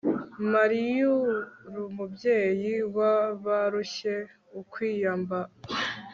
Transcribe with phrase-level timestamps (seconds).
[0.51, 4.15] mariy'ur'umubyeyi w'abarushye
[4.59, 5.29] ukwiyamb